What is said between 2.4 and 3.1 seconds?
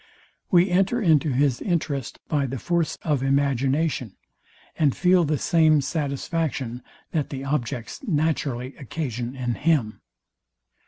the force